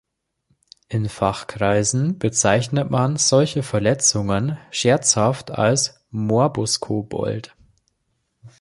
[0.89, 7.55] In Fachkreisen bezeichnet man solche Verletzungen scherzhaft als Morbus Kobold.